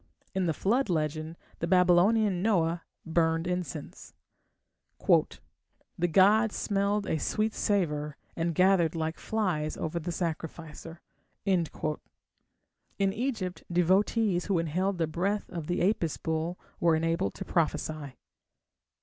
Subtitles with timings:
[0.33, 4.15] In the Flood legend the Babylonian Noah burned incense.
[5.07, 11.01] "The gods smelled a sweet savour and gathered like flies over the sacrificer."
[11.45, 11.69] In
[13.13, 18.15] Egypt devotees who inhaled the breath of the Apis bull were enabled to prophesy.